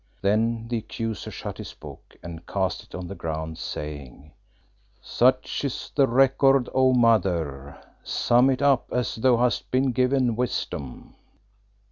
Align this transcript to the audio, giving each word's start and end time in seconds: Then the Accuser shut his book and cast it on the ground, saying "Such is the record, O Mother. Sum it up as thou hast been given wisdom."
Then 0.19 0.67
the 0.67 0.79
Accuser 0.79 1.29
shut 1.29 1.59
his 1.59 1.75
book 1.75 2.17
and 2.23 2.47
cast 2.47 2.81
it 2.81 2.95
on 2.95 3.05
the 3.05 3.13
ground, 3.13 3.59
saying 3.59 4.33
"Such 4.99 5.63
is 5.63 5.91
the 5.93 6.07
record, 6.07 6.67
O 6.73 6.91
Mother. 6.91 7.79
Sum 8.03 8.49
it 8.49 8.63
up 8.63 8.87
as 8.91 9.13
thou 9.17 9.37
hast 9.37 9.69
been 9.69 9.91
given 9.91 10.35
wisdom." 10.35 11.13